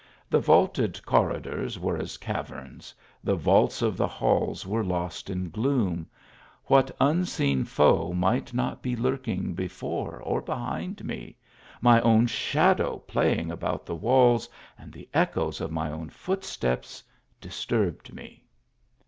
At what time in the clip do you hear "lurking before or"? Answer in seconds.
8.95-10.41